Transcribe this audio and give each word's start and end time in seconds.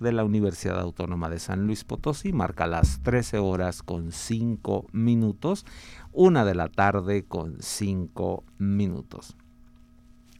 De 0.00 0.12
la 0.12 0.24
Universidad 0.24 0.80
Autónoma 0.80 1.28
de 1.28 1.38
San 1.38 1.66
Luis 1.66 1.84
Potosí 1.84 2.32
marca 2.32 2.66
las 2.66 3.00
13 3.02 3.38
horas 3.38 3.82
con 3.82 4.12
5 4.12 4.86
minutos, 4.92 5.66
una 6.12 6.44
de 6.44 6.54
la 6.54 6.68
tarde 6.68 7.24
con 7.24 7.56
5 7.60 8.42
minutos. 8.58 9.36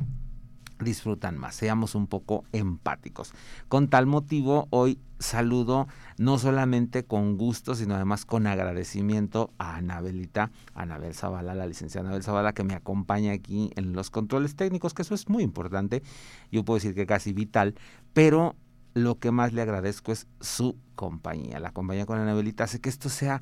disfrutan 0.80 1.38
más. 1.38 1.54
Seamos 1.54 1.94
un 1.94 2.06
poco 2.06 2.44
empáticos. 2.52 3.32
Con 3.68 3.88
tal 3.88 4.06
motivo, 4.06 4.66
hoy 4.70 4.98
saludo 5.18 5.86
no 6.18 6.38
solamente 6.38 7.04
con 7.04 7.36
gusto, 7.36 7.74
sino 7.74 7.94
además 7.94 8.24
con 8.24 8.46
agradecimiento 8.46 9.52
a 9.58 9.76
Anabelita, 9.76 10.50
Anabel 10.74 11.14
Zavala, 11.14 11.54
la 11.54 11.66
licenciada 11.66 12.06
Anabel 12.08 12.24
Zavala, 12.24 12.52
que 12.52 12.64
me 12.64 12.74
acompaña 12.74 13.32
aquí 13.32 13.70
en 13.76 13.92
los 13.92 14.10
controles 14.10 14.56
técnicos, 14.56 14.94
que 14.94 15.02
eso 15.02 15.14
es 15.14 15.28
muy 15.28 15.42
importante, 15.42 16.02
yo 16.50 16.64
puedo 16.64 16.78
decir 16.78 16.94
que 16.94 17.06
casi 17.06 17.32
vital, 17.32 17.74
pero 18.12 18.56
lo 18.94 19.18
que 19.18 19.30
más 19.30 19.52
le 19.52 19.62
agradezco 19.62 20.10
es 20.12 20.26
su 20.40 20.76
compañía. 20.94 21.60
La 21.60 21.72
compañía 21.72 22.06
con 22.06 22.18
Anabelita 22.18 22.64
hace 22.64 22.80
que 22.80 22.88
esto 22.88 23.08
sea 23.08 23.40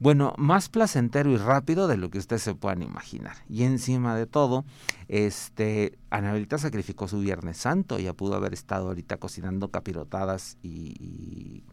bueno, 0.00 0.32
más 0.38 0.70
placentero 0.70 1.30
y 1.30 1.36
rápido 1.36 1.86
de 1.86 1.98
lo 1.98 2.10
que 2.10 2.16
ustedes 2.16 2.42
se 2.42 2.54
puedan 2.54 2.82
imaginar. 2.82 3.36
Y 3.50 3.64
encima 3.64 4.16
de 4.16 4.26
todo, 4.26 4.64
este, 5.08 5.98
Anabelita 6.08 6.56
sacrificó 6.56 7.06
su 7.06 7.20
Viernes 7.20 7.58
Santo, 7.58 7.98
ya 7.98 8.14
pudo 8.14 8.34
haber 8.34 8.54
estado 8.54 8.88
ahorita 8.88 9.18
cocinando 9.18 9.68
capirotadas 9.68 10.56
y, 10.62 11.64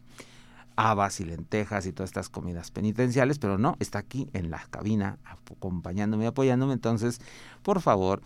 habas 0.76 1.20
y 1.20 1.24
lentejas 1.24 1.86
y 1.86 1.92
todas 1.92 2.10
estas 2.10 2.28
comidas 2.28 2.70
penitenciales, 2.70 3.38
pero 3.38 3.56
no, 3.56 3.76
está 3.80 3.98
aquí 3.98 4.28
en 4.34 4.50
la 4.50 4.62
cabina 4.68 5.18
acompañándome 5.24 6.24
y 6.24 6.26
apoyándome. 6.26 6.74
Entonces, 6.74 7.22
por 7.62 7.80
favor, 7.80 8.20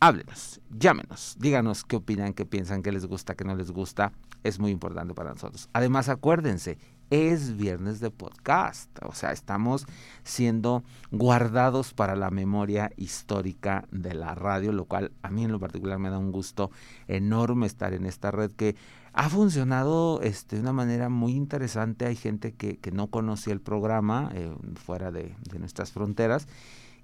háblenos, 0.00 0.60
llámenos, 0.76 1.36
díganos 1.38 1.84
qué 1.84 1.94
opinan, 1.94 2.34
qué 2.34 2.46
piensan, 2.46 2.82
qué 2.82 2.90
les 2.90 3.06
gusta, 3.06 3.36
qué 3.36 3.44
no 3.44 3.54
les 3.54 3.70
gusta. 3.70 4.12
Es 4.42 4.58
muy 4.58 4.72
importante 4.72 5.14
para 5.14 5.30
nosotros. 5.30 5.68
Además, 5.72 6.08
acuérdense, 6.08 6.78
es 7.10 7.56
viernes 7.56 8.00
de 8.00 8.10
podcast. 8.10 8.88
O 9.02 9.12
sea, 9.12 9.32
estamos 9.32 9.86
siendo 10.22 10.84
guardados 11.10 11.92
para 11.92 12.16
la 12.16 12.30
memoria 12.30 12.90
histórica 12.96 13.84
de 13.90 14.14
la 14.14 14.34
radio, 14.34 14.72
lo 14.72 14.84
cual 14.86 15.12
a 15.22 15.30
mí 15.30 15.44
en 15.44 15.52
lo 15.52 15.60
particular 15.60 15.98
me 15.98 16.10
da 16.10 16.18
un 16.18 16.32
gusto 16.32 16.70
enorme 17.08 17.66
estar 17.66 17.92
en 17.92 18.06
esta 18.06 18.30
red 18.30 18.52
que 18.52 18.76
ha 19.12 19.28
funcionado 19.28 20.20
este, 20.22 20.56
de 20.56 20.62
una 20.62 20.72
manera 20.72 21.08
muy 21.08 21.32
interesante. 21.32 22.06
Hay 22.06 22.16
gente 22.16 22.52
que, 22.52 22.78
que 22.78 22.92
no 22.92 23.08
conocía 23.08 23.52
el 23.52 23.60
programa 23.60 24.30
eh, 24.34 24.54
fuera 24.76 25.10
de, 25.10 25.34
de 25.50 25.58
nuestras 25.58 25.90
fronteras 25.90 26.46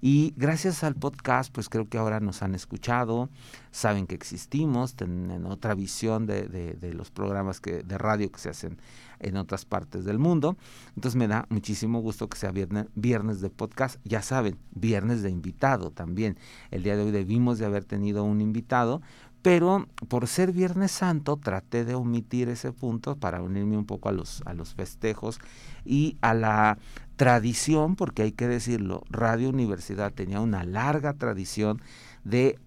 y 0.01 0.33
gracias 0.37 0.83
al 0.83 0.95
podcast, 0.95 1.51
pues 1.51 1.69
creo 1.69 1.89
que 1.89 1.97
ahora 1.97 2.19
nos 2.19 2.43
han 2.43 2.53
escuchado, 2.53 3.29
saben 3.71 4.05
que 4.05 4.13
existimos, 4.13 4.95
tienen 4.95 5.45
otra 5.45 5.73
visión 5.73 6.27
de, 6.27 6.47
de, 6.47 6.93
los 6.93 7.09
programas 7.09 7.59
que, 7.59 7.81
de 7.81 7.97
radio 7.97 8.31
que 8.31 8.39
se 8.39 8.49
hacen 8.49 8.77
en 9.19 9.37
otras 9.37 9.65
partes 9.65 10.05
del 10.05 10.19
mundo. 10.19 10.57
Entonces 10.95 11.15
me 11.15 11.27
da 11.27 11.45
muchísimo 11.49 12.01
gusto 12.01 12.27
que 12.27 12.37
sea 12.37 12.51
viernes, 12.51 13.41
de 13.41 13.49
podcast. 13.49 13.99
Ya 14.03 14.21
saben, 14.21 14.57
viernes 14.73 15.21
de 15.21 15.29
invitado 15.29 15.91
también. 15.91 16.37
El 16.71 16.83
día 16.83 16.95
de 16.95 17.03
hoy 17.03 17.11
debimos 17.11 17.59
de 17.59 17.65
haber 17.65 17.83
tenido 17.85 18.23
un 18.23 18.41
invitado, 18.41 19.01
pero 19.41 19.87
por 20.09 20.27
ser 20.27 20.51
Viernes 20.51 20.91
Santo 20.91 21.37
traté 21.37 21.85
de 21.85 21.95
omitir 21.95 22.49
ese 22.49 22.71
punto 22.71 23.15
para 23.15 23.41
unirme 23.41 23.77
un 23.77 23.85
poco 23.85 24.09
a 24.09 24.11
los, 24.11 24.41
a 24.45 24.53
los 24.53 24.73
festejos 24.73 25.39
y 25.85 26.17
a 26.21 26.33
la 26.33 26.77
tradición, 27.15 27.95
porque 27.95 28.23
hay 28.23 28.31
que 28.31 28.47
decirlo, 28.47 29.03
Radio 29.09 29.49
Universidad 29.49 30.13
tenía 30.13 30.41
una 30.41 30.63
larga 30.63 31.13
tradición 31.13 31.81
de 32.23 32.59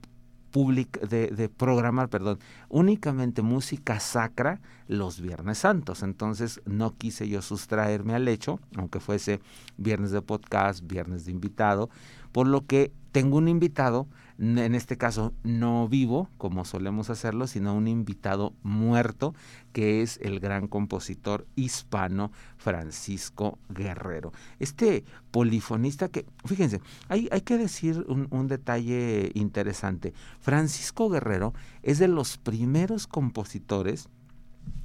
de, 0.53 1.29
de, 1.29 1.49
programar, 1.49 2.09
perdón, 2.09 2.39
únicamente 2.69 3.43
música 3.43 4.01
sacra 4.01 4.61
los 4.89 5.21
Viernes 5.21 5.59
Santos. 5.59 6.03
Entonces 6.03 6.61
no 6.67 6.97
quise 6.97 7.29
yo 7.29 7.43
sustraerme 7.43 8.15
al 8.15 8.29
hecho, 8.29 8.61
aunque 8.77 9.01
fuese 9.01 9.41
viernes 9.77 10.11
de 10.11 10.23
podcast, 10.23 10.85
viernes 10.87 11.25
de 11.25 11.33
invitado, 11.33 11.91
por 12.33 12.47
lo 12.47 12.67
que 12.67 12.93
tengo 13.13 13.39
un 13.39 13.49
invitado, 13.49 14.07
en 14.41 14.75
este 14.75 14.97
caso 14.97 15.35
no 15.43 15.87
vivo, 15.87 16.31
como 16.39 16.65
solemos 16.65 17.11
hacerlo, 17.11 17.47
sino 17.47 17.75
un 17.75 17.87
invitado 17.87 18.55
muerto, 18.63 19.35
que 19.75 20.01
es 20.01 20.19
el 20.23 20.41
gran 20.41 20.67
compositor 20.67 21.47
hispano 21.57 22.33
Francisco 22.57 23.59
Guerrero. 23.69 24.33
Este 24.59 25.05
polifonista 25.31 26.09
que, 26.09 26.25
fíjense, 26.47 26.81
hay, 27.09 27.29
hay 27.31 27.43
que 27.43 27.59
decir 27.59 28.07
un, 28.09 28.29
un 28.31 28.49
detalle 28.49 29.31
interesante. 29.35 30.15
Francisco 30.41 31.11
Guerrero 31.11 31.53
es 31.83 31.99
de 31.99 32.09
los 32.09 32.39
primeros 32.39 33.07
compositores, 33.07 34.09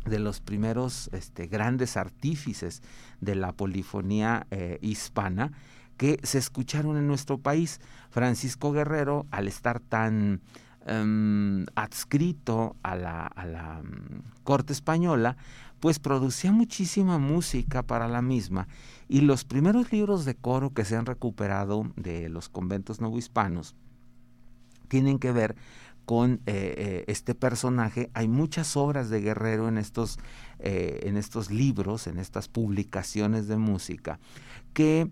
de 0.06 0.20
los 0.20 0.42
primeros 0.42 1.10
este, 1.14 1.48
grandes 1.48 1.96
artífices 1.96 2.84
de 3.22 3.36
la 3.36 3.54
polifonía 3.54 4.48
eh, 4.52 4.80
hispana 4.82 5.54
que 5.98 6.20
se 6.24 6.38
escucharon 6.38 6.98
en 6.98 7.08
nuestro 7.08 7.38
país. 7.38 7.80
Francisco 8.10 8.72
Guerrero, 8.72 9.26
al 9.32 9.48
estar 9.48 9.80
tan 9.80 10.42
em, 10.86 11.66
adscrito 11.76 12.76
a 12.84 12.96
la, 12.96 13.26
a 13.28 13.46
la 13.46 13.82
mm, 13.84 14.44
corte 14.44 14.74
española, 14.74 15.38
pues 15.80 16.00
producía 16.00 16.52
muchísima 16.52 17.18
música 17.18 17.84
para 17.84 18.08
la 18.08 18.22
misma 18.22 18.68
y 19.08 19.22
los 19.22 19.46
primeros 19.46 19.92
libros 19.92 20.26
de 20.26 20.36
coro 20.36 20.74
que 20.74 20.86
se 20.86 20.96
han 20.96 21.06
recuperado 21.06 21.92
de 21.96 22.30
los 22.30 22.50
conventos 22.50 23.02
novohispanos 23.02 23.76
tienen 24.88 25.20
que 25.20 25.32
ver 25.32 25.56
con 26.06 26.34
eh, 26.46 26.76
eh, 26.78 27.04
este 27.08 27.36
personaje. 27.36 28.10
Hay 28.14 28.28
muchas 28.28 28.78
obras 28.78 29.10
de 29.10 29.22
Guerrero 29.22 29.68
en 29.68 29.78
estos, 29.78 30.20
eh, 30.60 31.02
en 31.04 31.18
estos 31.18 31.52
libros, 31.52 32.08
en 32.08 32.20
estas 32.20 32.48
publicaciones 32.48 33.48
de 33.48 33.58
música, 33.58 34.20
que 34.74 35.10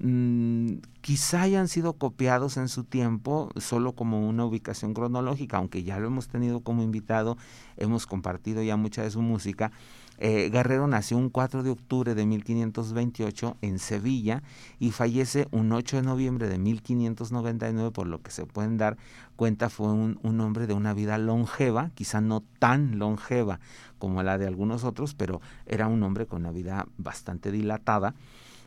mm, 0.00 0.78
quizá 1.00 1.42
hayan 1.42 1.68
sido 1.68 1.94
copiados 1.94 2.56
en 2.56 2.68
su 2.68 2.84
tiempo 2.84 3.50
solo 3.56 3.92
como 3.92 4.28
una 4.28 4.44
ubicación 4.44 4.94
cronológica, 4.94 5.58
aunque 5.58 5.82
ya 5.84 5.98
lo 5.98 6.08
hemos 6.08 6.28
tenido 6.28 6.60
como 6.60 6.82
invitado, 6.82 7.36
hemos 7.76 8.06
compartido 8.06 8.62
ya 8.62 8.76
mucha 8.76 9.02
de 9.02 9.10
su 9.10 9.22
música 9.22 9.72
eh, 10.18 10.48
Guerrero 10.50 10.86
nació 10.86 11.18
un 11.18 11.28
4 11.28 11.62
de 11.62 11.70
octubre 11.70 12.14
de 12.14 12.24
1528 12.24 13.58
en 13.60 13.78
Sevilla 13.78 14.42
y 14.78 14.90
fallece 14.90 15.46
un 15.50 15.72
8 15.72 15.96
de 15.96 16.02
noviembre 16.02 16.48
de 16.48 16.58
1599, 16.58 17.90
por 17.90 18.06
lo 18.06 18.22
que 18.22 18.30
se 18.30 18.46
pueden 18.46 18.78
dar 18.78 18.96
cuenta 19.36 19.68
fue 19.68 19.88
un, 19.88 20.18
un 20.22 20.40
hombre 20.40 20.66
de 20.66 20.72
una 20.72 20.94
vida 20.94 21.18
longeva, 21.18 21.90
quizá 21.94 22.20
no 22.20 22.42
tan 22.58 22.98
longeva 22.98 23.60
como 23.98 24.22
la 24.22 24.38
de 24.38 24.46
algunos 24.46 24.84
otros, 24.84 25.14
pero 25.14 25.40
era 25.66 25.86
un 25.86 26.02
hombre 26.02 26.26
con 26.26 26.42
una 26.42 26.50
vida 26.50 26.86
bastante 26.96 27.50
dilatada. 27.50 28.14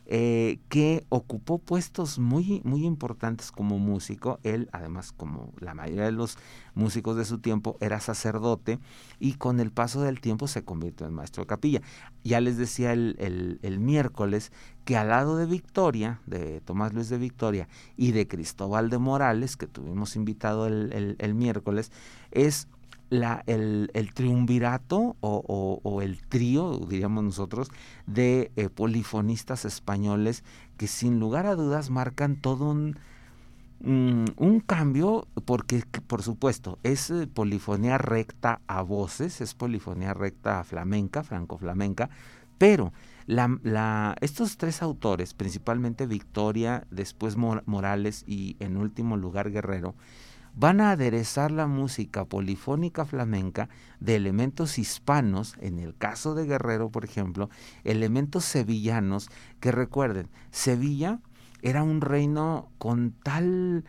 Eh, 0.06 0.58
que 0.68 1.04
ocupó 1.08 1.58
puestos 1.58 2.18
muy, 2.18 2.60
muy 2.64 2.84
importantes 2.84 3.52
como 3.52 3.78
músico. 3.78 4.40
Él, 4.42 4.68
además, 4.72 5.12
como 5.12 5.52
la 5.60 5.74
mayoría 5.74 6.04
de 6.04 6.12
los 6.12 6.36
músicos 6.74 7.16
de 7.16 7.24
su 7.24 7.38
tiempo, 7.38 7.76
era 7.80 8.00
sacerdote 8.00 8.80
y 9.20 9.34
con 9.34 9.60
el 9.60 9.70
paso 9.70 10.02
del 10.02 10.20
tiempo 10.20 10.48
se 10.48 10.64
convirtió 10.64 11.06
en 11.06 11.14
maestro 11.14 11.44
de 11.44 11.46
capilla. 11.46 11.82
Ya 12.24 12.40
les 12.40 12.56
decía 12.56 12.92
el, 12.92 13.58
el, 13.62 13.78
miércoles 13.78 14.50
que 14.84 14.96
al 14.96 15.08
lado 15.08 15.36
de 15.36 15.46
Victoria, 15.46 16.20
de 16.26 16.60
Tomás 16.60 16.92
Luis 16.92 17.08
de 17.08 17.18
Victoria 17.18 17.68
y 17.96 18.12
de 18.12 18.26
Cristóbal 18.26 18.90
de 18.90 18.98
Morales, 18.98 19.56
que 19.56 19.66
tuvimos 19.66 20.16
invitado 20.16 20.66
el, 20.66 21.16
el 21.18 21.34
miércoles, 21.34 21.92
es 22.32 22.66
la, 23.10 23.42
el, 23.46 23.90
el, 23.92 24.14
triunvirato 24.14 25.16
o, 25.20 26.00
el 26.02 26.22
trío, 26.22 26.78
diríamos 26.88 27.24
nosotros, 27.24 27.68
de 28.06 28.52
eh, 28.56 28.68
polifonistas 28.68 29.64
españoles 29.64 30.44
que 30.76 30.86
sin 30.86 31.18
lugar 31.18 31.46
a 31.46 31.56
dudas 31.56 31.90
marcan 31.90 32.36
todo 32.36 32.70
un, 32.70 32.98
mm, 33.80 34.24
un 34.36 34.60
cambio, 34.60 35.26
porque 35.44 35.82
por 36.06 36.22
supuesto 36.22 36.78
es 36.84 37.10
eh, 37.10 37.26
polifonía 37.26 37.98
recta 37.98 38.60
a 38.68 38.82
voces, 38.82 39.40
es 39.40 39.54
polifonía 39.54 40.14
recta 40.14 40.60
a 40.60 40.64
flamenca, 40.64 41.24
franco-flamenca, 41.24 42.10
pero 42.58 42.92
la, 43.26 43.58
la, 43.62 44.16
estos 44.20 44.56
tres 44.56 44.82
autores, 44.82 45.34
principalmente 45.34 46.06
Victoria, 46.06 46.86
después 46.90 47.36
Morales 47.36 48.24
y 48.26 48.56
en 48.60 48.76
último 48.76 49.16
lugar 49.16 49.50
Guerrero, 49.50 49.94
van 50.54 50.80
a 50.80 50.92
aderezar 50.92 51.50
la 51.50 51.66
música 51.66 52.24
polifónica 52.24 53.04
flamenca 53.04 53.68
de 54.00 54.16
elementos 54.16 54.78
hispanos, 54.78 55.54
en 55.60 55.78
el 55.78 55.94
caso 55.96 56.34
de 56.34 56.46
Guerrero, 56.46 56.90
por 56.90 57.04
ejemplo, 57.04 57.50
elementos 57.84 58.44
sevillanos, 58.44 59.28
que 59.60 59.72
recuerden, 59.72 60.28
Sevilla 60.50 61.20
era 61.62 61.82
un 61.82 62.00
reino 62.00 62.68
con 62.78 63.12
tal 63.22 63.84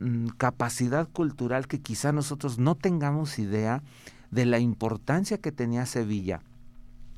mm, 0.00 0.28
capacidad 0.38 1.08
cultural 1.08 1.66
que 1.66 1.80
quizá 1.80 2.12
nosotros 2.12 2.58
no 2.58 2.74
tengamos 2.74 3.38
idea 3.38 3.82
de 4.30 4.46
la 4.46 4.58
importancia 4.58 5.38
que 5.38 5.52
tenía 5.52 5.86
Sevilla 5.86 6.40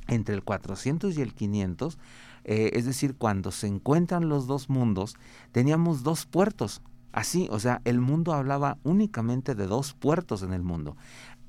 entre 0.08 0.35
el 0.35 0.43
400 0.43 1.17
y 1.17 1.23
el 1.23 1.32
500, 1.32 1.99
eh, 2.44 2.70
es 2.75 2.85
decir, 2.85 3.14
cuando 3.17 3.50
se 3.50 3.67
encuentran 3.67 4.29
los 4.29 4.46
dos 4.46 4.69
mundos, 4.69 5.17
teníamos 5.52 6.02
dos 6.02 6.26
puertos, 6.26 6.82
Así, 7.15 7.47
o 7.53 7.61
sea, 7.61 7.81
el 7.85 8.01
mundo 8.01 8.33
hablaba 8.33 8.79
únicamente 8.83 9.55
de 9.55 9.69
dos 9.69 9.95
puertos 9.95 10.43
en 10.43 10.53
el 10.53 10.65
mundo. 10.65 10.97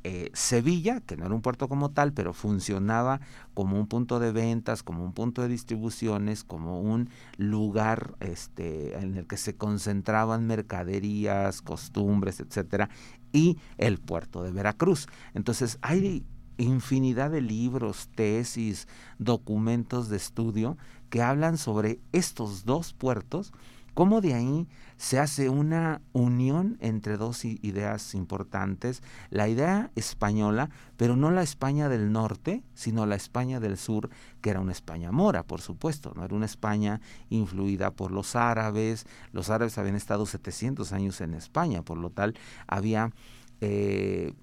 Eh, 0.04 0.30
Sevilla, 0.36 1.02
que 1.02 1.18
no 1.18 1.26
era 1.26 1.34
un 1.34 1.42
puerto 1.42 1.68
como 1.68 1.90
tal, 1.90 2.14
pero 2.14 2.34
funcionaba 2.34 3.20
como 3.56 3.80
un 3.80 3.88
punto 3.88 4.20
de 4.20 4.32
ventas, 4.32 4.84
como 4.84 5.04
un 5.04 5.14
punto 5.14 5.42
de 5.42 5.48
distribuciones, 5.48 6.44
como 6.44 6.82
un 6.82 7.10
lugar 7.38 8.14
este, 8.20 8.96
en 9.00 9.18
el 9.18 9.26
que 9.26 9.38
se 9.38 9.56
concentraban 9.56 10.46
mercaderías, 10.46 11.64
costumbres, 11.64 12.40
etcétera, 12.42 12.92
y 13.34 13.58
el 13.80 13.98
puerto 13.98 14.44
de 14.44 14.52
Veracruz. 14.52 15.08
Entonces 15.34 15.80
hay 15.82 16.24
infinidad 16.58 17.32
de 17.32 17.42
libros, 17.42 18.10
tesis, 18.14 18.88
documentos 19.18 20.10
de 20.10 20.18
estudio 20.18 20.78
que 21.10 21.24
hablan 21.24 21.58
sobre 21.58 22.00
estos 22.12 22.66
dos 22.66 22.94
puertos 22.94 23.52
cómo 23.96 24.22
de 24.22 24.36
ahí 24.36 24.68
se 24.98 25.20
hace 25.20 25.50
una 25.50 26.02
unión 26.14 26.78
entre 26.80 27.18
dos 27.18 27.44
ideas 27.44 28.14
importantes, 28.14 29.02
la 29.30 29.48
idea 29.48 29.90
española, 29.96 30.70
pero 30.96 31.16
no 31.16 31.32
la 31.32 31.42
España 31.42 31.90
del 31.90 32.12
norte, 32.12 32.64
sino 32.76 33.06
la 33.06 33.16
España 33.16 33.60
del 33.60 33.78
sur, 33.78 34.10
que 34.42 34.52
era 34.52 34.60
una 34.60 34.74
España 34.74 35.12
mora, 35.12 35.44
por 35.44 35.62
supuesto, 35.62 36.14
no 36.16 36.24
era 36.24 36.36
una 36.36 36.46
España 36.46 37.02
influida 37.30 37.92
por 37.92 38.12
los 38.12 38.36
árabes, 38.36 39.08
los 39.32 39.50
árabes 39.50 39.78
habían 39.78 39.96
estado 39.96 40.26
700 40.26 40.94
años 40.94 41.20
en 41.22 41.34
España, 41.34 41.82
por 41.82 41.98
lo 41.98 42.12
tal 42.12 42.36
había... 42.68 43.12
Eh, 43.62 44.34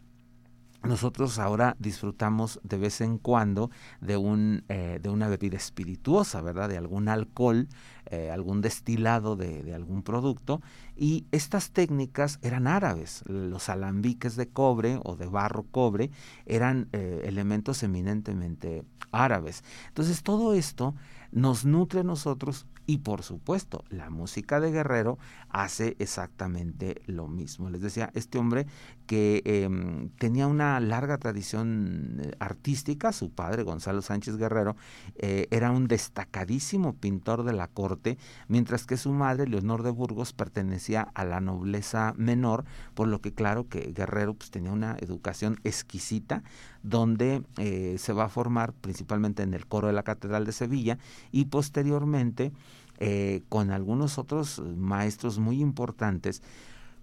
nosotros 0.84 1.38
ahora 1.38 1.76
disfrutamos 1.78 2.60
de 2.64 2.76
vez 2.76 3.00
en 3.00 3.18
cuando 3.18 3.70
de, 4.00 4.16
un, 4.16 4.64
eh, 4.68 4.98
de 5.00 5.08
una 5.10 5.28
bebida 5.28 5.56
espirituosa, 5.56 6.42
¿verdad? 6.42 6.68
De 6.68 6.76
algún 6.76 7.08
alcohol, 7.08 7.68
eh, 8.06 8.30
algún 8.30 8.60
destilado 8.60 9.36
de, 9.36 9.62
de, 9.62 9.74
algún 9.74 10.02
producto. 10.02 10.60
Y 10.96 11.26
estas 11.30 11.70
técnicas 11.70 12.38
eran 12.42 12.66
árabes. 12.66 13.22
Los 13.26 13.68
alambiques 13.68 14.34
de 14.36 14.48
cobre 14.48 14.98
o 15.04 15.16
de 15.16 15.26
barro 15.26 15.64
cobre 15.70 16.10
eran 16.46 16.88
eh, 16.92 17.22
elementos 17.24 17.82
eminentemente 17.82 18.84
árabes. 19.12 19.62
Entonces 19.88 20.22
todo 20.22 20.54
esto 20.54 20.94
nos 21.30 21.64
nutre 21.64 22.00
a 22.00 22.04
nosotros 22.04 22.66
y 22.86 22.98
por 22.98 23.22
supuesto, 23.22 23.84
la 23.90 24.10
música 24.10 24.58
de 24.60 24.72
Guerrero 24.72 25.18
hace 25.48 25.96
exactamente 25.98 27.00
lo 27.06 27.28
mismo. 27.28 27.70
Les 27.70 27.80
decía, 27.80 28.10
este 28.14 28.38
hombre 28.38 28.66
que 29.12 29.42
em, 29.44 30.08
tenía 30.16 30.46
una 30.46 30.80
larga 30.80 31.18
tradición 31.18 32.16
eh, 32.18 32.30
artística, 32.38 33.12
su 33.12 33.30
padre, 33.30 33.62
Gonzalo 33.62 34.00
Sánchez 34.00 34.38
Guerrero, 34.38 34.74
eh, 35.16 35.48
era 35.50 35.70
un 35.70 35.86
destacadísimo 35.86 36.94
pintor 36.94 37.42
de 37.42 37.52
la 37.52 37.68
corte, 37.68 38.16
mientras 38.48 38.86
que 38.86 38.96
su 38.96 39.12
madre, 39.12 39.46
Leonor 39.46 39.82
de 39.82 39.90
Burgos, 39.90 40.32
pertenecía 40.32 41.02
a 41.12 41.26
la 41.26 41.42
nobleza 41.42 42.14
menor, 42.16 42.64
por 42.94 43.06
lo 43.06 43.20
que 43.20 43.34
claro 43.34 43.68
que 43.68 43.92
Guerrero 43.92 44.32
pues, 44.32 44.50
tenía 44.50 44.72
una 44.72 44.96
educación 44.98 45.60
exquisita, 45.62 46.42
donde 46.82 47.42
eh, 47.58 47.96
se 47.98 48.14
va 48.14 48.24
a 48.24 48.28
formar 48.30 48.72
principalmente 48.72 49.42
en 49.42 49.52
el 49.52 49.66
coro 49.66 49.88
de 49.88 49.92
la 49.92 50.04
Catedral 50.04 50.46
de 50.46 50.52
Sevilla 50.52 50.96
y 51.32 51.44
posteriormente 51.44 52.50
con 53.48 53.72
algunos 53.72 54.16
otros 54.16 54.62
maestros 54.76 55.40
muy 55.40 55.60
importantes, 55.60 56.40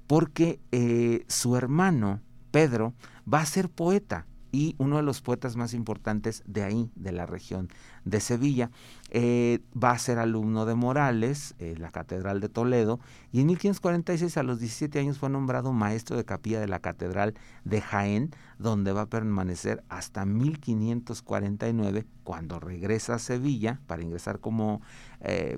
porque 0.10 0.60
eh, 0.72 1.24
su 1.28 1.56
hermano 1.56 2.20
Pedro 2.50 2.96
va 3.32 3.42
a 3.42 3.46
ser 3.46 3.70
poeta 3.70 4.26
y 4.52 4.74
uno 4.80 4.98
de 4.98 5.04
los 5.04 5.22
poetas 5.22 5.56
más 5.56 5.76
importantes 5.76 6.42
de 6.48 6.64
ahí, 6.64 6.90
de 6.96 7.12
la 7.12 7.28
región 7.28 7.70
de 8.06 8.20
Sevilla. 8.20 8.72
Eh, 9.12 9.60
va 9.72 9.92
a 9.92 10.00
ser 10.00 10.18
alumno 10.18 10.66
de 10.66 10.74
Morales, 10.74 11.54
eh, 11.60 11.76
la 11.78 11.92
Catedral 11.92 12.40
de 12.42 12.50
Toledo, 12.50 13.00
y 13.32 13.42
en 13.42 13.46
1546 13.46 14.36
a 14.38 14.42
los 14.42 14.60
17 14.60 14.98
años 14.98 15.20
fue 15.20 15.30
nombrado 15.30 15.74
maestro 15.74 16.18
de 16.18 16.26
capilla 16.26 16.60
de 16.60 16.68
la 16.68 16.80
Catedral 16.80 17.36
de 17.64 17.80
Jaén, 17.80 18.32
donde 18.58 18.94
va 18.94 19.02
a 19.02 19.10
permanecer 19.10 19.84
hasta 19.90 20.26
1549, 20.26 22.08
cuando 22.24 22.60
regresa 22.60 23.14
a 23.14 23.20
Sevilla 23.20 23.80
para 23.86 24.02
ingresar 24.02 24.40
como 24.40 24.82
eh, 25.22 25.56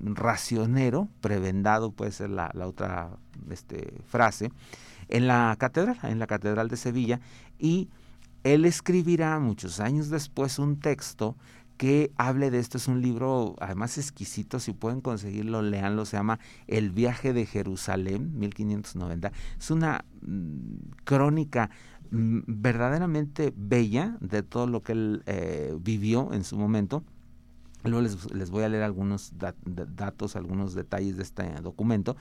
racionero, 0.00 1.08
prebendado 1.20 1.92
puede 1.92 2.12
ser 2.12 2.30
la, 2.30 2.50
otra 2.64 3.18
este, 3.50 3.94
frase, 4.06 4.50
en 5.08 5.26
la 5.26 5.54
catedral, 5.58 5.98
en 6.02 6.18
la 6.18 6.26
catedral 6.26 6.68
de 6.68 6.76
Sevilla, 6.76 7.20
y 7.58 7.88
él 8.44 8.64
escribirá 8.64 9.38
muchos 9.38 9.80
años 9.80 10.08
después 10.08 10.58
un 10.58 10.78
texto 10.78 11.36
que 11.76 12.12
hable 12.16 12.50
de 12.50 12.58
esto. 12.58 12.78
Es 12.78 12.88
un 12.88 13.02
libro, 13.02 13.54
además 13.60 13.98
exquisito, 13.98 14.60
si 14.60 14.72
pueden 14.72 15.00
conseguirlo, 15.00 15.62
leanlo. 15.62 16.04
Se 16.04 16.16
llama 16.16 16.38
El 16.66 16.90
viaje 16.90 17.32
de 17.32 17.46
Jerusalén, 17.46 18.38
1590. 18.38 19.32
Es 19.58 19.70
una 19.70 20.04
mm, 20.22 21.02
crónica 21.04 21.70
mm, 22.10 22.40
verdaderamente 22.46 23.52
bella 23.56 24.16
de 24.20 24.42
todo 24.42 24.66
lo 24.66 24.82
que 24.82 24.92
él 24.92 25.22
eh, 25.26 25.76
vivió 25.80 26.32
en 26.32 26.44
su 26.44 26.56
momento 26.56 27.04
Luego 27.86 28.08
les, 28.32 28.50
voy 28.50 28.64
a 28.64 28.68
leer 28.68 28.82
algunos 28.82 29.32
datos, 29.64 30.36
algunos 30.36 30.74
detalles 30.74 31.16
de 31.16 31.22
este 31.22 31.44
documento. 31.62 32.16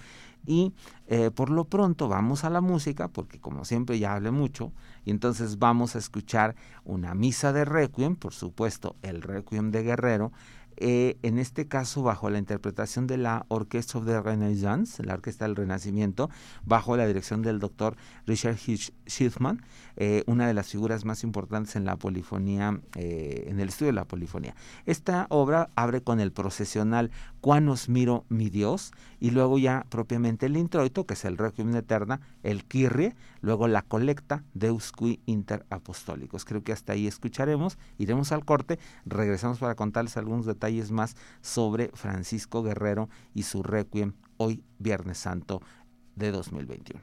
Y 0.45 0.73
eh, 1.07 1.31
por 1.31 1.49
lo 1.49 1.65
pronto 1.65 2.07
vamos 2.07 2.43
a 2.43 2.49
la 2.49 2.61
música, 2.61 3.07
porque 3.07 3.39
como 3.39 3.65
siempre 3.65 3.97
ya 3.97 4.13
hablé 4.13 4.31
mucho, 4.31 4.71
y 5.03 5.11
entonces 5.11 5.57
vamos 5.57 5.95
a 5.95 5.99
escuchar 5.99 6.55
una 6.83 7.15
misa 7.15 7.51
de 7.51 7.65
Requiem, 7.65 8.15
por 8.15 8.33
supuesto, 8.33 8.95
el 9.01 9.21
Requiem 9.21 9.71
de 9.71 9.83
Guerrero, 9.83 10.31
eh, 10.77 11.17
en 11.23 11.37
este 11.37 11.67
caso 11.67 12.03
bajo 12.03 12.29
la 12.29 12.37
interpretación 12.37 13.07
de 13.07 13.17
la 13.17 13.45
Orchestra 13.47 13.99
of 13.99 14.05
the 14.05 14.21
Renaissance, 14.21 15.03
la 15.03 15.13
Orquesta 15.13 15.45
del 15.45 15.55
Renacimiento, 15.55 16.29
bajo 16.63 16.97
la 16.97 17.07
dirección 17.07 17.41
del 17.41 17.59
doctor 17.59 17.95
Richard 18.25 18.57
Schiffman, 18.57 19.61
eh, 19.97 20.23
una 20.27 20.47
de 20.47 20.53
las 20.53 20.67
figuras 20.67 21.05
más 21.05 21.23
importantes 21.23 21.75
en 21.75 21.85
la 21.85 21.95
polifonía, 21.95 22.79
eh, 22.95 23.45
en 23.47 23.59
el 23.59 23.69
estudio 23.69 23.87
de 23.87 23.95
la 23.95 24.05
polifonía. 24.05 24.55
Esta 24.85 25.27
obra 25.29 25.69
abre 25.75 26.01
con 26.01 26.19
el 26.19 26.31
procesional 26.31 27.11
Cuanos 27.45 27.89
miro 27.89 28.25
mi 28.27 28.49
Dios, 28.49 28.91
y 29.19 29.29
luego 29.29 29.59
ya 29.59 29.85
propiamente 29.91 30.47
el 30.47 30.57
introito, 30.57 31.05
que 31.05 31.13
es 31.13 31.25
el 31.25 31.37
Requiem 31.37 31.75
Eterna, 31.75 32.19
el 32.41 32.65
Kyrie, 32.65 33.15
luego 33.39 33.67
la 33.67 33.83
colecta 33.83 34.43
Deus 34.55 34.91
qui 34.91 35.19
inter 35.27 35.63
apostólicos. 35.69 36.43
Creo 36.43 36.63
que 36.63 36.71
hasta 36.71 36.93
ahí 36.93 37.05
escucharemos, 37.05 37.77
iremos 37.99 38.31
al 38.31 38.45
corte, 38.45 38.79
regresamos 39.05 39.59
para 39.59 39.75
contarles 39.75 40.17
algunos 40.17 40.47
detalles 40.47 40.89
más 40.89 41.15
sobre 41.41 41.91
Francisco 41.93 42.63
Guerrero 42.63 43.09
y 43.35 43.43
su 43.43 43.61
requiem 43.61 44.13
hoy 44.37 44.63
Viernes 44.79 45.19
Santo 45.19 45.61
de 46.15 46.31
2021. 46.31 46.99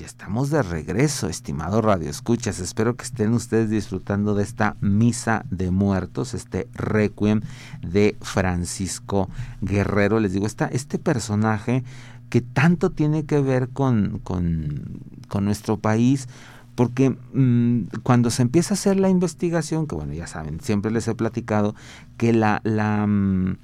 Estamos 0.00 0.48
de 0.48 0.62
regreso, 0.62 1.28
estimado 1.28 1.82
Radio 1.82 2.08
Escuchas. 2.08 2.60
Espero 2.60 2.96
que 2.96 3.04
estén 3.04 3.34
ustedes 3.34 3.68
disfrutando 3.68 4.34
de 4.34 4.42
esta 4.42 4.76
misa 4.80 5.44
de 5.50 5.70
muertos, 5.70 6.32
este 6.32 6.68
requiem 6.72 7.42
de 7.86 8.16
Francisco 8.22 9.28
Guerrero. 9.60 10.18
Les 10.18 10.32
digo, 10.32 10.46
está 10.46 10.66
este 10.66 10.98
personaje 10.98 11.84
que 12.30 12.40
tanto 12.40 12.90
tiene 12.90 13.26
que 13.26 13.40
ver 13.40 13.68
con, 13.68 14.20
con, 14.24 15.44
nuestro 15.44 15.76
país, 15.78 16.28
porque 16.74 17.10
mm, 17.10 18.00
cuando 18.02 18.30
se 18.30 18.42
empieza 18.42 18.72
a 18.72 18.76
hacer 18.76 18.98
la 18.98 19.10
investigación, 19.10 19.86
que 19.86 19.94
bueno, 19.94 20.14
ya 20.14 20.26
saben, 20.26 20.60
siempre 20.60 20.90
les 20.90 21.06
he 21.08 21.14
platicado 21.14 21.74
que 22.16 22.32
la, 22.32 22.62
la 22.64 23.06
mm, 23.06 23.58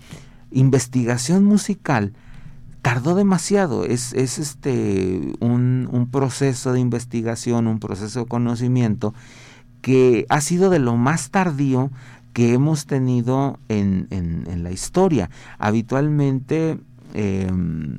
investigación 0.51 1.45
musical, 1.45 2.13
tardó 2.83 3.15
demasiado. 3.15 3.85
Es, 3.85 4.13
es 4.13 4.39
este 4.39 5.33
un, 5.41 6.09
proceso 6.11 6.73
de 6.73 6.81
investigación, 6.81 7.67
un 7.67 7.81
proceso 7.81 8.21
de 8.21 8.27
conocimiento 8.27 9.15
que 9.83 10.27
ha 10.29 10.41
sido 10.41 10.71
de 10.71 10.79
lo 10.79 10.97
más 10.97 11.31
tardío 11.31 11.91
que 12.33 12.53
hemos 12.53 12.87
tenido 12.87 13.59
en, 13.69 14.07
en, 14.11 14.63
la 14.63 14.71
historia. 14.71 15.31
Habitualmente 15.59 16.79
em, 17.15 17.99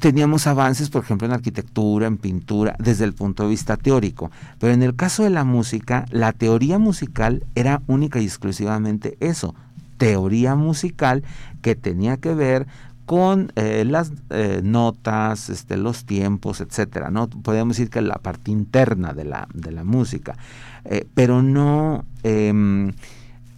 teníamos 0.00 0.46
avances, 0.46 0.90
por 0.90 1.02
ejemplo, 1.02 1.26
en 1.26 1.32
arquitectura, 1.32 2.06
en 2.06 2.18
pintura, 2.18 2.76
desde 2.78 3.04
el 3.04 3.14
punto 3.14 3.44
de 3.44 3.50
vista 3.50 3.76
teórico. 3.76 4.30
Pero 4.58 4.72
en 4.72 4.82
el 4.82 4.94
caso 4.96 5.22
de 5.22 5.30
la 5.30 5.44
música, 5.44 6.06
la 6.10 6.32
teoría 6.32 6.78
musical 6.78 7.44
era 7.54 7.82
única 7.86 8.20
y 8.20 8.24
exclusivamente 8.24 9.16
eso, 9.20 9.54
teoría 9.98 10.54
musical 10.54 11.24
que 11.60 11.74
tenía 11.74 12.16
que 12.16 12.34
ver 12.34 12.66
con 13.08 13.52
eh, 13.56 13.86
las 13.86 14.12
eh, 14.28 14.60
notas, 14.62 15.48
este, 15.48 15.78
los 15.78 16.04
tiempos, 16.04 16.60
etcétera, 16.60 17.10
¿no? 17.10 17.26
Podemos 17.26 17.78
decir 17.78 17.88
que 17.88 18.02
la 18.02 18.16
parte 18.16 18.50
interna 18.50 19.14
de 19.14 19.24
la, 19.24 19.48
de 19.54 19.72
la 19.72 19.82
música, 19.82 20.36
eh, 20.84 21.06
pero 21.14 21.42
no 21.42 22.04
em, 22.22 22.92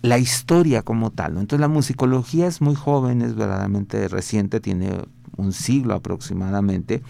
la 0.02 0.18
historia 0.18 0.82
como 0.82 1.10
tal. 1.10 1.32
Entonces 1.32 1.58
la 1.58 1.66
musicología 1.66 2.46
es 2.46 2.60
muy 2.60 2.76
joven, 2.76 3.22
es 3.22 3.34
verdaderamente 3.34 4.06
reciente, 4.06 4.60
tiene 4.60 4.92
un 5.36 5.52
siglo 5.52 5.94
aproximadamente, 5.94 7.02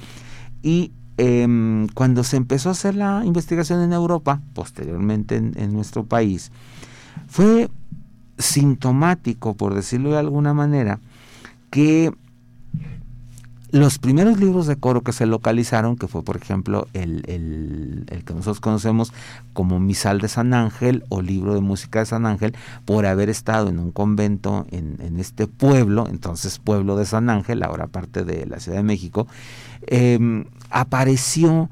y 0.63 0.93
em, 1.19 1.89
cuando 1.89 2.25
se 2.25 2.39
empezó 2.39 2.71
a 2.71 2.73
hacer 2.73 2.95
la 2.95 3.23
investigación 3.23 3.83
en 3.83 3.93
Europa, 3.93 4.41
posteriormente 4.55 5.37
en 5.37 5.73
nuestro 5.75 6.07
país, 6.07 6.53
fue 7.29 7.69
sintomático, 8.39 9.53
por 9.53 9.75
decirlo 9.75 10.13
de 10.13 10.19
alguna 10.21 10.55
manera, 10.55 11.01
que 11.71 12.15
los 13.73 13.99
primeros 13.99 14.39
libros 14.39 14.67
de 14.67 14.77
coro 14.77 15.03
que 15.03 15.13
se 15.13 15.27
localizaron, 15.27 15.97
que 15.97 16.09
fue 16.09 16.23
por 16.23 16.37
ejemplo 16.37 16.89
el, 16.93 18.05
que 18.25 18.35
nosotros 18.35 18.61
conocemos 18.61 19.13
como 19.53 19.79
Misal 19.79 20.21
de 20.21 20.29
San 20.29 20.55
Ángel 20.55 21.05
o 21.09 21.23
Libro 21.23 21.55
de 21.55 21.61
Música 21.61 22.01
de 22.01 22.07
San 22.07 22.27
Ángel, 22.27 22.55
por 22.85 23.07
haber 23.07 23.29
estado 23.29 23.69
en 23.69 23.79
un 23.79 23.93
convento 23.93 24.67
en, 24.71 24.99
este 25.19 25.47
pueblo, 25.47 26.07
entonces 26.09 26.59
pueblo 26.59 26.97
de 26.97 27.07
San 27.07 27.29
Ángel, 27.31 27.63
ahora 27.63 27.87
parte 27.87 28.25
de 28.25 28.47
la 28.47 28.59
Ciudad 28.59 28.79
de 28.79 28.85
México, 28.85 29.27
em, 29.87 30.47
apareció 30.71 31.69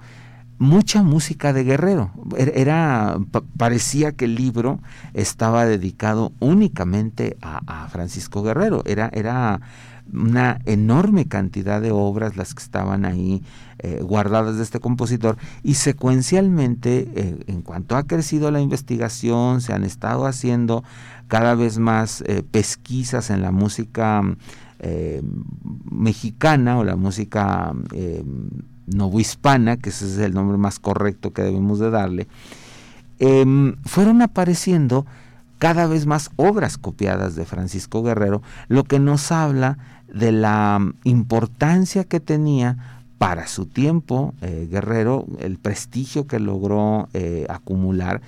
mucha 0.59 1.03
música 1.03 1.53
de 1.53 1.65
Guerrero. 1.65 2.11
Er, 2.37 2.53
era, 2.57 3.19
parecía 3.57 4.13
que 4.13 4.27
el 4.27 4.35
libro 4.35 4.81
estaba 5.15 5.65
dedicado 5.65 6.33
únicamente 6.41 7.37
a, 7.41 7.85
a 7.85 7.89
Francisco 7.89 8.43
Guerrero. 8.43 8.83
Era, 8.85 9.09
era 9.13 9.61
una 10.13 10.61
enorme 10.65 11.27
cantidad 11.27 11.81
de 11.81 11.91
obras 11.91 12.37
las 12.37 12.55
que 12.55 12.63
estaban 12.63 13.05
ahí 13.05 13.43
eh, 13.79 14.01
guardadas 14.03 14.57
de 14.57 14.63
este 14.63 14.81
compositor 14.81 15.37
y 15.63 15.75
secuencialmente 15.75 17.09
eh, 17.15 17.39
en 17.47 17.63
cuanto 17.63 17.97
ha 17.97 18.05
crecido 18.05 18.51
la 18.51 18.61
investigación 18.61 19.61
se 19.61 19.73
han 19.73 19.85
estado 19.85 20.27
haciendo 20.27 20.83
cada 21.29 21.55
vez 21.55 21.79
más 21.79 22.23
eh, 22.27 22.43
pesquisas 22.43 23.31
en 23.31 23.43
la 23.43 23.53
música 23.53 24.23
mexicana 25.91 26.79
o 26.79 26.85
la 26.85 26.95
música 26.95 27.73
novohispana 28.87 29.77
que 29.77 29.89
ese 29.89 30.07
es 30.07 30.19
el 30.19 30.35
nombre 30.35 30.57
más 30.57 30.79
correcto 30.79 31.33
que 31.33 31.43
debemos 31.43 31.81
de 31.81 31.91
darle 31.91 32.29
em, 33.19 33.75
fueron 33.85 34.23
apareciendo 34.23 35.05
cada 35.59 35.87
vez 35.87 36.07
más 36.07 36.31
obras 36.37 36.79
copiadas 36.79 37.35
de 37.35 37.45
Francisco 37.45 38.03
Guerrero, 38.03 38.43
lo 38.69 38.85
que 38.85 38.99
nos 38.99 39.33
habla 39.33 39.79
de 40.13 40.33
la 40.33 40.81
importancia 41.05 42.05
que 42.05 42.21
tenía 42.21 42.99
para 43.19 43.47
su 43.49 43.67
tiempo 43.67 44.35
eh, 44.41 44.69
Guerrero, 44.71 45.27
el 45.41 45.59
prestigio 45.59 46.27
que 46.27 46.39
logró 46.39 47.09
eh, 47.15 47.47
acumular 47.49 48.21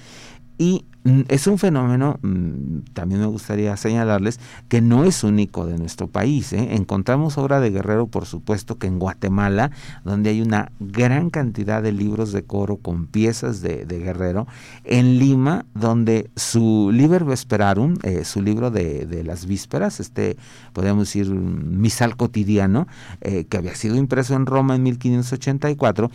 y 0.60 0.84
Mm, 1.02 1.22
es 1.28 1.46
un 1.46 1.56
fenómeno, 1.56 2.18
mm, 2.20 2.92
también 2.92 3.22
me 3.22 3.26
gustaría 3.26 3.74
señalarles, 3.78 4.38
que 4.68 4.82
no 4.82 5.04
es 5.04 5.24
único 5.24 5.64
de 5.64 5.78
nuestro 5.78 6.08
país. 6.08 6.52
¿eh? 6.52 6.74
Encontramos 6.74 7.38
obra 7.38 7.58
de 7.58 7.70
Guerrero, 7.70 8.06
por 8.06 8.26
supuesto, 8.26 8.76
que 8.76 8.86
en 8.86 8.98
Guatemala, 8.98 9.70
donde 10.04 10.28
hay 10.30 10.42
una 10.42 10.72
gran 10.78 11.30
cantidad 11.30 11.82
de 11.82 11.92
libros 11.92 12.32
de 12.32 12.42
coro 12.42 12.76
con 12.76 13.06
piezas 13.06 13.62
de, 13.62 13.86
Guerrero. 13.86 14.46
En 14.84 15.18
Lima, 15.18 15.64
donde 15.74 16.30
su 16.36 16.90
Liber 16.92 17.24
Vesperarum, 17.24 17.96
eh, 18.02 18.24
su 18.24 18.42
libro 18.42 18.70
de, 18.70 19.22
las 19.24 19.46
vísperas, 19.46 20.00
este, 20.00 20.36
podríamos 20.72 21.08
decir, 21.08 21.30
misal 21.30 22.16
cotidiano, 22.16 22.86
eh, 23.20 23.44
que 23.44 23.56
había 23.56 23.74
sido 23.74 23.96
impreso 23.96 24.34
en 24.34 24.46
Roma 24.46 24.76
en 24.76 24.82
1584, 24.82 26.10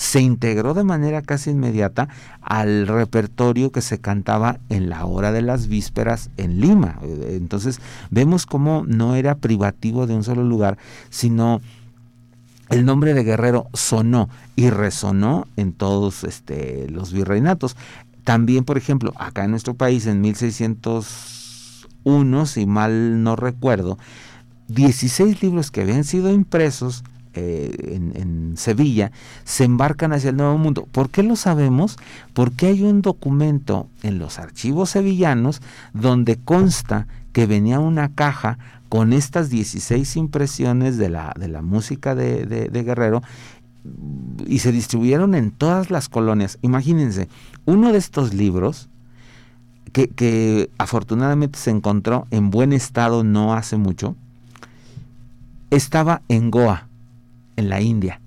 se 0.00 0.20
integró 0.22 0.72
de 0.72 0.82
manera 0.82 1.20
casi 1.20 1.50
inmediata 1.50 2.08
al 2.40 2.86
repertorio 2.86 3.70
que 3.70 3.82
se 3.82 3.98
cantaba 3.98 4.58
en 4.70 4.88
la 4.88 5.04
hora 5.04 5.30
de 5.30 5.42
las 5.42 5.68
vísperas 5.68 6.30
en 6.38 6.58
Lima. 6.58 6.98
Entonces 7.02 7.82
vemos 8.08 8.46
cómo 8.46 8.82
no 8.86 9.14
era 9.14 9.34
privativo 9.34 10.06
de 10.06 10.14
un 10.14 10.24
solo 10.24 10.42
lugar, 10.42 10.78
sino 11.10 11.60
el 12.70 12.86
nombre 12.86 13.12
de 13.12 13.24
Guerrero 13.24 13.66
sonó 13.74 14.30
y 14.56 14.70
resonó 14.70 15.46
en 15.58 15.74
todos 15.74 16.24
este, 16.24 16.88
los 16.88 17.12
virreinatos. 17.12 17.76
También, 18.24 18.64
por 18.64 18.78
ejemplo, 18.78 19.12
acá 19.16 19.44
en 19.44 19.50
nuestro 19.50 19.74
país 19.74 20.06
en 20.06 20.22
1601, 20.22 22.46
si 22.46 22.64
mal 22.64 23.22
no 23.22 23.36
recuerdo, 23.36 23.98
16 24.68 25.42
libros 25.42 25.70
que 25.70 25.82
habían 25.82 26.04
sido 26.04 26.32
impresos 26.32 27.04
eh, 27.34 27.98
en, 28.14 28.56
Sevilla, 28.56 29.12
se 29.44 29.64
embarcan 29.64 30.12
hacia 30.12 30.30
el 30.30 30.36
Nuevo 30.36 30.58
Mundo. 30.58 30.88
¿Por 30.90 31.08
qué 31.08 31.22
lo 31.22 31.36
sabemos? 31.36 31.96
Porque 32.34 32.66
hay 32.66 32.82
un 32.82 33.00
documento 33.00 33.88
en 34.02 34.18
los 34.18 34.38
archivos 34.38 34.90
sevillanos 34.90 35.62
donde 35.94 36.36
consta 36.36 37.06
que 37.32 37.46
venía 37.46 37.78
una 37.78 38.12
caja 38.14 38.58
con 38.88 39.12
estas 39.12 39.50
16 39.50 40.16
impresiones 40.16 40.98
de 40.98 41.10
la, 41.10 41.32
de 41.38 41.48
la 41.48 41.62
música 41.62 42.14
de, 42.14 42.44
de 42.44 42.82
Guerrero 42.82 43.22
y 44.46 44.58
se 44.58 44.72
distribuyeron 44.72 45.34
en 45.34 45.50
todas 45.50 45.90
las 45.90 46.08
colonias. 46.08 46.58
Imagínense, 46.62 47.28
uno 47.64 47.92
de 47.92 47.98
estos 47.98 48.34
libros, 48.34 48.88
que, 49.92 50.08
que, 50.08 50.70
afortunadamente 50.78 51.58
se 51.58 51.70
encontró 51.70 52.26
en 52.30 52.50
buen 52.50 52.72
estado 52.72 53.24
no 53.24 53.54
hace 53.54 53.76
mucho, 53.76 54.16
estaba 55.70 56.22
en 56.28 56.50
Goa, 56.50 56.88
en 57.60 57.68
la 57.68 57.80
India. 57.80 58.20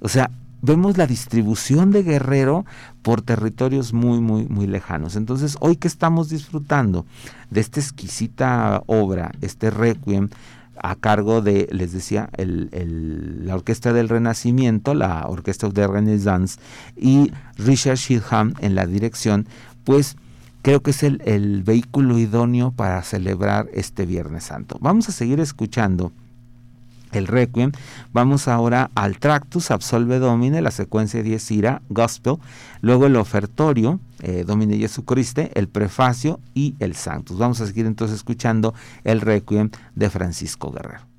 O 0.00 0.08
sea, 0.08 0.30
vemos 0.62 0.98
la 0.98 1.06
distribución 1.06 1.90
de 1.92 2.02
Guerrero 2.02 2.64
por 3.02 3.22
territorios 3.22 3.92
muy, 3.92 4.20
muy, 4.20 4.46
muy 4.46 4.66
lejanos. 4.66 5.16
Entonces, 5.16 5.56
hoy 5.60 5.76
que 5.76 5.88
estamos 5.88 6.28
disfrutando 6.28 7.06
de 7.50 7.60
esta 7.60 7.80
exquisita 7.80 8.82
obra, 8.86 9.30
este 9.40 9.70
requiem, 9.70 10.28
a 10.82 10.94
cargo 10.94 11.40
de, 11.40 11.68
les 11.70 11.92
decía, 11.92 12.28
la 12.36 13.54
Orquesta 13.54 13.92
del 13.94 14.10
Renacimiento, 14.10 14.92
la 14.92 15.26
Orquesta 15.26 15.68
de 15.70 15.86
Renaissance, 15.86 16.58
y 16.96 17.32
Richard 17.56 17.96
Sheetham 17.96 18.54
en 18.60 18.74
la 18.74 18.86
dirección, 18.86 19.46
pues 19.84 20.16
creo 20.60 20.82
que 20.82 20.90
es 20.90 21.02
el 21.02 21.62
vehículo 21.64 22.18
idóneo 22.18 22.72
para 22.72 23.00
celebrar 23.02 23.68
este 23.72 24.04
Viernes 24.04 24.44
Santo. 24.44 24.76
Vamos 24.80 25.08
a 25.08 25.12
seguir 25.12 25.40
escuchando 25.40 26.12
el 27.16 27.26
Requiem. 27.26 27.72
Vamos 28.12 28.48
ahora 28.48 28.90
al 28.94 29.18
Tractus, 29.18 29.70
Absolve 29.70 30.18
Domine, 30.18 30.60
la 30.60 30.70
secuencia 30.70 31.22
10 31.22 31.50
Ira, 31.50 31.82
Gospel, 31.88 32.36
luego 32.80 33.06
el 33.06 33.16
Ofertorio, 33.16 34.00
eh, 34.22 34.44
Domine 34.46 34.78
Jesucriste, 34.78 35.50
el 35.54 35.68
Prefacio 35.68 36.40
y 36.54 36.74
el 36.78 36.94
Sanctus. 36.94 37.38
Vamos 37.38 37.60
a 37.60 37.66
seguir 37.66 37.86
entonces 37.86 38.16
escuchando 38.16 38.74
el 39.04 39.20
Requiem 39.20 39.70
de 39.94 40.10
Francisco 40.10 40.70
Guerrero. 40.70 41.15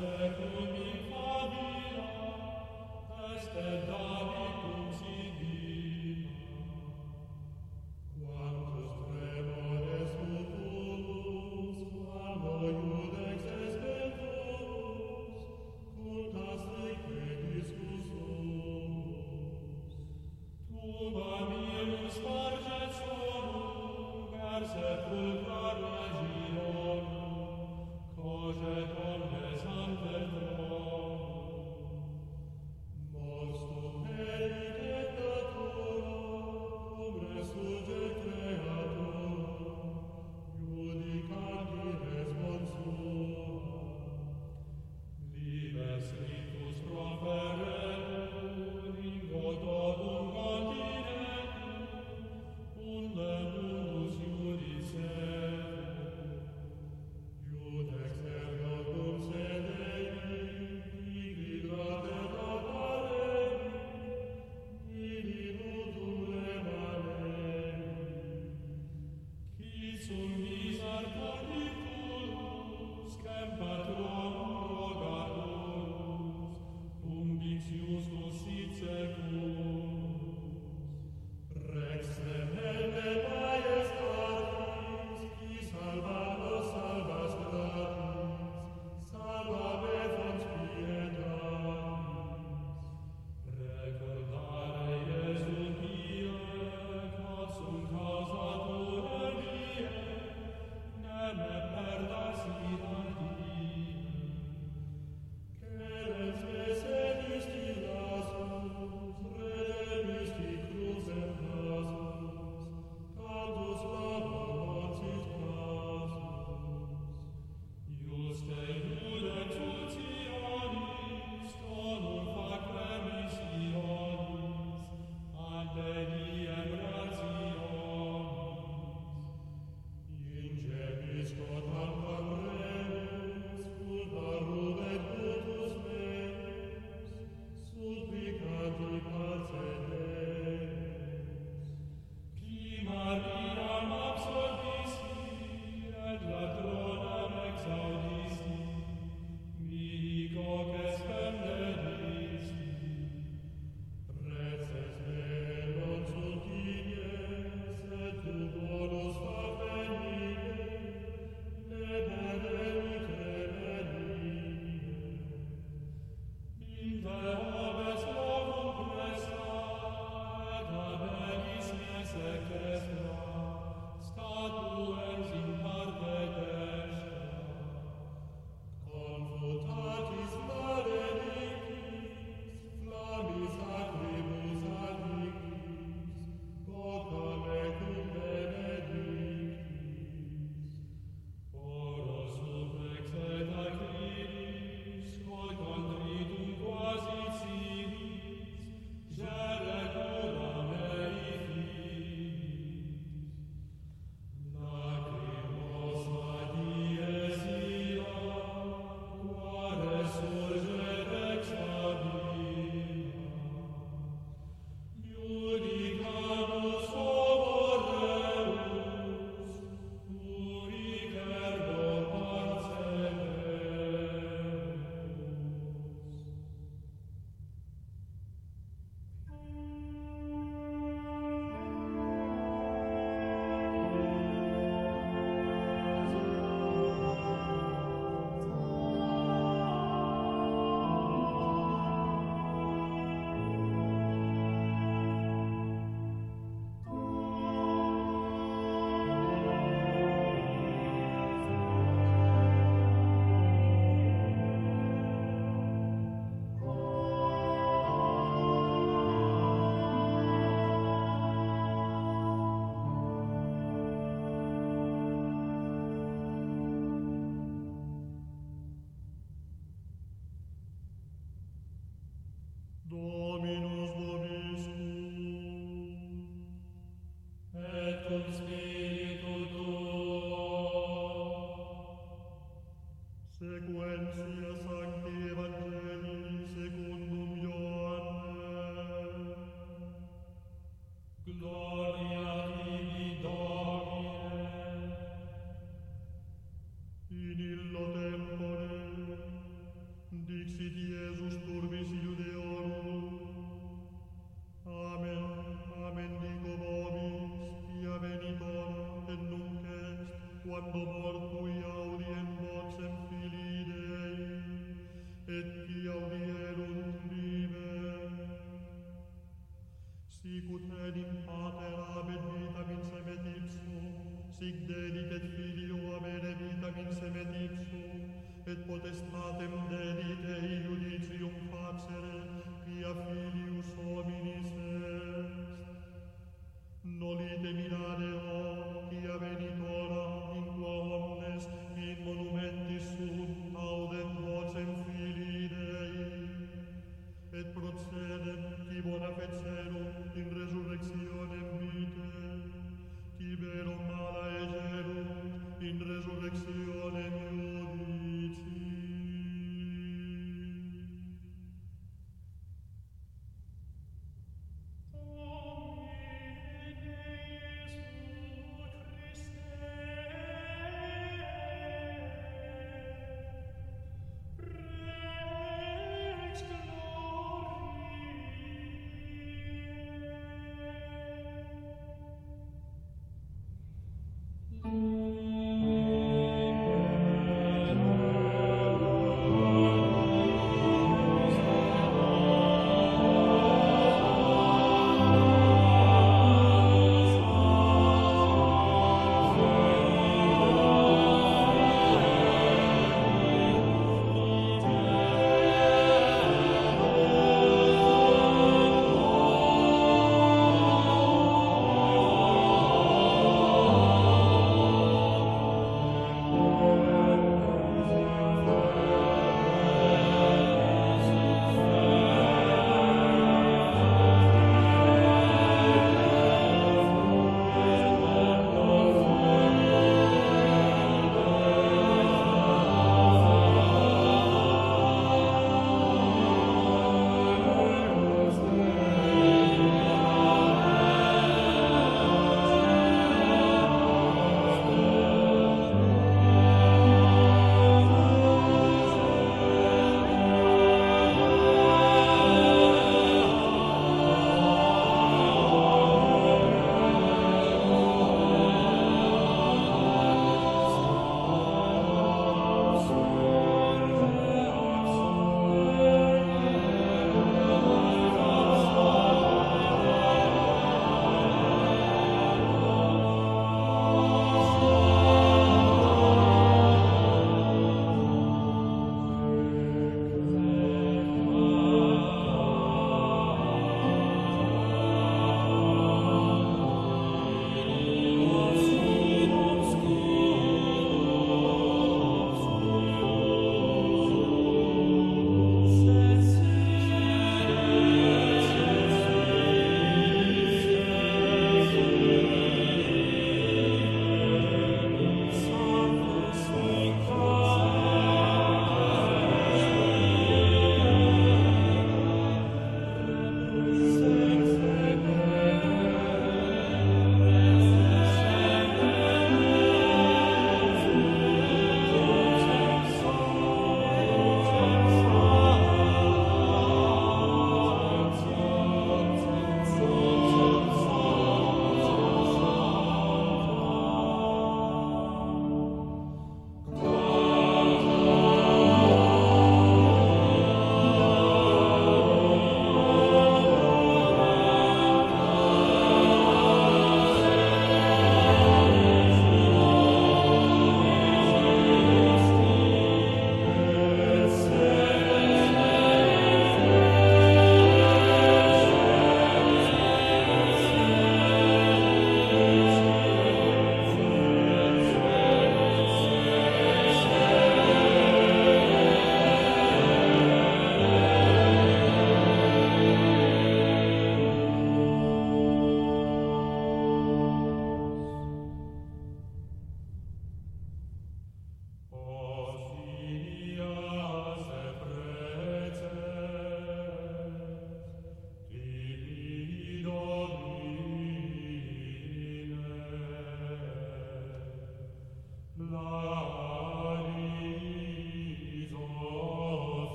secum 0.00 0.79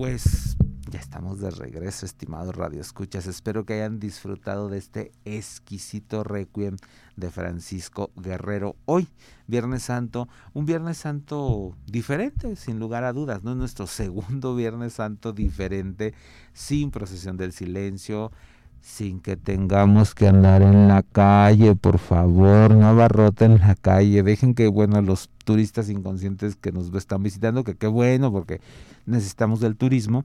Pues 0.00 0.56
ya 0.90 0.98
estamos 0.98 1.40
de 1.40 1.50
regreso, 1.50 2.06
estimados 2.06 2.56
radioescuchas. 2.56 3.26
Espero 3.26 3.66
que 3.66 3.74
hayan 3.74 4.00
disfrutado 4.00 4.70
de 4.70 4.78
este 4.78 5.12
exquisito 5.26 6.24
requiem 6.24 6.78
de 7.16 7.30
Francisco 7.30 8.10
Guerrero. 8.16 8.76
Hoy, 8.86 9.08
Viernes 9.46 9.82
Santo, 9.82 10.26
un 10.54 10.64
Viernes 10.64 10.96
Santo 10.96 11.76
diferente, 11.84 12.56
sin 12.56 12.78
lugar 12.78 13.04
a 13.04 13.12
dudas, 13.12 13.44
¿no? 13.44 13.54
Nuestro 13.54 13.86
segundo 13.86 14.56
Viernes 14.56 14.94
Santo 14.94 15.34
diferente, 15.34 16.14
sin 16.54 16.90
procesión 16.90 17.36
del 17.36 17.52
silencio, 17.52 18.32
sin 18.80 19.20
que 19.20 19.36
tengamos 19.36 20.14
que 20.14 20.28
andar 20.28 20.62
en 20.62 20.88
la 20.88 21.02
calle, 21.02 21.76
por 21.76 21.98
favor, 21.98 22.74
no 22.74 22.86
abarroten 22.86 23.58
la 23.58 23.74
calle, 23.74 24.22
dejen 24.22 24.54
que, 24.54 24.68
bueno, 24.68 25.02
los 25.02 25.28
turistas 25.50 25.90
inconscientes 25.90 26.54
que 26.54 26.70
nos 26.70 26.94
están 26.94 27.24
visitando, 27.24 27.64
que 27.64 27.74
qué 27.74 27.88
bueno, 27.88 28.30
porque 28.30 28.60
necesitamos 29.04 29.58
del 29.58 29.74
turismo, 29.76 30.24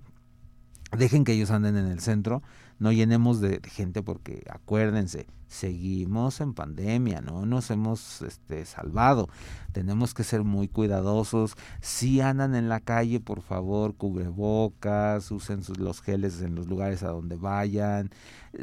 dejen 0.96 1.24
que 1.24 1.34
ellos 1.34 1.50
anden 1.50 1.78
en 1.78 1.88
el 1.88 2.00
centro, 2.00 2.44
no 2.78 2.92
llenemos 2.92 3.42
de, 3.42 3.60
gente 3.66 4.04
porque 4.04 4.44
acuérdense, 4.48 5.26
seguimos 5.48 6.42
en 6.42 6.54
pandemia, 6.54 7.22
no 7.22 7.48
nos 7.48 7.72
hemos 7.72 8.22
este, 8.22 8.66
salvado, 8.66 9.28
tenemos 9.72 10.14
que 10.14 10.24
ser 10.24 10.44
muy 10.44 10.68
cuidadosos, 10.68 11.56
si 11.82 12.22
andan 12.22 12.54
en 12.54 12.70
la 12.70 12.80
calle, 12.80 13.20
por 13.20 13.42
favor, 13.42 13.96
cubrebocas, 13.96 15.32
usen 15.32 15.64
sus, 15.64 15.80
los 15.80 16.02
geles 16.02 16.40
en 16.44 16.54
los 16.54 16.68
lugares 16.68 17.02
a 17.02 17.08
donde 17.08 17.36
vayan, 17.36 18.12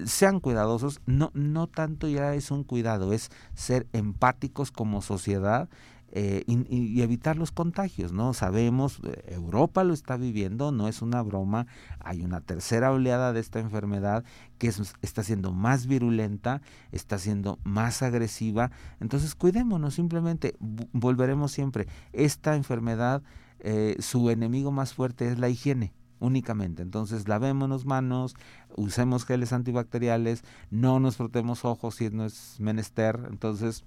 sean 0.07 0.39
cuidadosos, 0.39 1.01
no, 1.07 1.33
no 1.35 1.67
tanto 1.67 2.07
ya 2.07 2.37
es 2.37 2.53
un 2.53 2.63
cuidado, 2.63 3.13
es 3.13 3.31
ser 3.53 3.89
empáticos 3.93 4.71
como 4.71 5.03
sociedad 5.03 5.69
eh, 6.15 6.45
y, 6.47 7.01
evitar 7.01 7.37
los 7.37 7.53
contagios, 7.53 8.13
¿no? 8.13 8.35
Sabemos, 8.35 9.01
eh, 9.03 9.33
Europa 9.35 9.83
lo 9.83 9.95
está 9.95 10.19
viviendo, 10.19 10.71
no 10.71 10.87
es 10.87 11.01
una 11.01 11.23
broma, 11.23 11.67
hay 12.01 12.23
una 12.23 12.43
tercera 12.43 12.93
oleada 12.93 13.33
de 13.33 13.41
esta 13.41 13.61
enfermedad 13.61 14.23
que 14.59 14.71
está 15.01 15.23
siendo 15.23 15.53
más 15.53 15.87
virulenta, 15.87 16.61
está 16.93 17.17
siendo 17.17 17.59
más 17.65 18.03
agresiva, 18.03 18.71
entonces 19.01 19.35
cuidémonos, 19.35 19.95
simplemente 19.95 20.55
volveremos 20.61 21.51
siempre. 21.51 21.87
Esta 22.13 22.57
enfermedad, 22.57 23.23
eh, 23.61 23.97
su 23.99 24.29
enemigo 24.29 24.71
más 24.71 24.93
fuerte 24.93 25.29
es 25.29 25.39
la 25.39 25.49
higiene 25.49 25.95
únicamente. 26.21 26.83
Entonces, 26.83 27.27
lavémonos 27.27 27.85
manos, 27.85 28.37
usemos 28.77 29.25
geles 29.25 29.53
antibacteriales, 29.53 30.45
no 30.71 31.01
nos 31.01 31.17
frotemos 31.17 31.65
ojos 31.65 31.97
si 31.97 32.11
no 32.11 32.25
es 32.25 32.61
menester. 32.61 33.19
Entonces, 33.31 33.85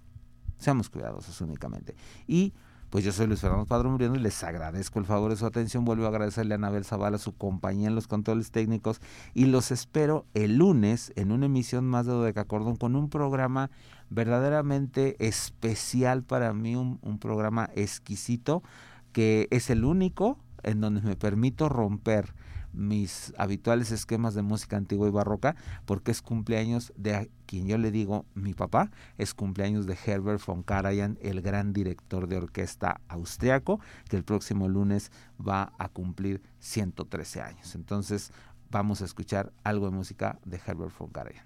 Seamos 0.57 0.89
cuidadosos 0.89 1.39
únicamente. 1.41 1.95
Y 2.27 2.53
pues 2.89 3.03
yo 3.03 3.11
soy 3.11 3.27
Luis 3.27 3.41
Fernando 3.41 3.65
Padrón 3.65 3.93
Muriendo 3.93 4.17
y 4.17 4.21
les 4.21 4.41
agradezco 4.43 4.99
el 4.99 5.05
favor 5.05 5.31
de 5.31 5.37
su 5.37 5.45
atención. 5.45 5.83
Vuelvo 5.83 6.05
a 6.05 6.09
agradecerle 6.09 6.53
a 6.53 6.55
Anabel 6.55 6.85
Zavala 6.85 7.17
su 7.17 7.35
compañía 7.35 7.89
en 7.89 7.95
los 7.95 8.07
controles 8.07 8.51
técnicos 8.51 9.01
y 9.33 9.47
los 9.47 9.71
espero 9.71 10.25
el 10.33 10.57
lunes 10.57 11.11
en 11.15 11.31
una 11.31 11.47
emisión 11.47 11.85
más 11.85 12.05
de 12.05 12.13
Dodeca 12.13 12.45
Cordón 12.45 12.77
con 12.77 12.95
un 12.95 13.09
programa 13.09 13.69
verdaderamente 14.09 15.17
especial 15.19 16.23
para 16.23 16.53
mí, 16.53 16.75
un, 16.75 16.99
un 17.01 17.19
programa 17.19 17.69
exquisito 17.75 18.63
que 19.11 19.47
es 19.51 19.69
el 19.69 19.83
único 19.83 20.37
en 20.63 20.79
donde 20.79 21.01
me 21.01 21.15
permito 21.15 21.69
romper 21.69 22.33
mis 22.75 23.33
habituales 23.37 23.91
esquemas 23.91 24.33
de 24.33 24.41
música 24.41 24.77
antigua 24.77 25.07
y 25.07 25.11
barroca, 25.11 25.55
porque 25.85 26.11
es 26.11 26.21
cumpleaños 26.21 26.93
de 26.95 27.29
quien 27.45 27.67
yo 27.67 27.77
le 27.77 27.91
digo 27.91 28.25
mi 28.33 28.53
papá, 28.53 28.91
es 29.17 29.33
cumpleaños 29.33 29.85
de 29.85 29.97
Herbert 30.05 30.45
von 30.45 30.63
Karajan, 30.63 31.17
el 31.21 31.41
gran 31.41 31.73
director 31.73 32.27
de 32.27 32.37
orquesta 32.37 33.01
austriaco, 33.07 33.79
que 34.09 34.17
el 34.17 34.23
próximo 34.23 34.67
lunes 34.67 35.11
va 35.39 35.73
a 35.77 35.89
cumplir 35.89 36.41
113 36.59 37.41
años. 37.41 37.75
Entonces 37.75 38.31
vamos 38.69 39.01
a 39.01 39.05
escuchar 39.05 39.53
algo 39.63 39.85
de 39.85 39.91
música 39.91 40.39
de 40.45 40.59
Herbert 40.65 40.97
von 40.97 41.09
Karajan. 41.09 41.45